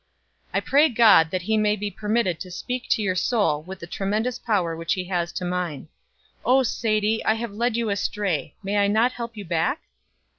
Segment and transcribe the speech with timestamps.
[0.51, 3.85] I pray God that he may be permitted to speak to your soul with the
[3.85, 5.89] tremendous power that he has to mine.
[6.43, 9.83] Oh, Sadie, I have led you astray, may I not help you back?"